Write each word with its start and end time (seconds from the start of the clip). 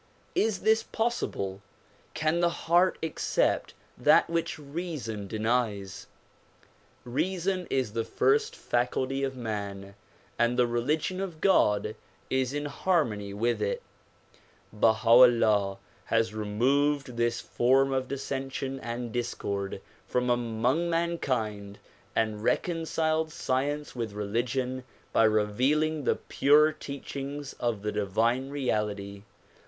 Is 0.33 0.61
this 0.61 0.81
possible! 0.81 1.61
Can 2.15 2.39
the 2.39 2.49
heart 2.49 2.97
accept 3.03 3.75
that 3.95 4.27
which 4.31 4.57
reason 4.57 5.27
denies? 5.27 6.07
Reason 7.03 7.67
is 7.69 7.93
the 7.93 8.03
first 8.03 8.55
faculty 8.55 9.23
of 9.23 9.35
man 9.35 9.93
and 10.39 10.57
the 10.57 10.65
religion 10.65 11.21
of 11.21 11.39
God 11.39 11.93
is 12.31 12.51
in 12.51 12.65
harmony 12.65 13.31
with 13.31 13.61
it, 13.61 13.83
Baha 14.73 15.07
'Ullah 15.07 15.77
has 16.05 16.33
removed 16.33 17.15
this 17.15 17.39
form 17.39 17.91
of 17.93 18.07
dissension 18.07 18.79
and 18.79 19.11
discord 19.11 19.83
from 20.07 20.31
among 20.31 20.89
mankind 20.89 21.77
and 22.15 22.43
recon 22.43 22.85
ciled 22.87 23.29
science 23.31 23.95
with 23.95 24.13
religion 24.13 24.83
by 25.13 25.25
revealing 25.25 26.05
the 26.05 26.15
pure 26.15 26.71
teachings 26.71 27.53
of 27.59 27.83
the 27.83 27.91
divine 27.91 28.49
reality. 28.49 29.21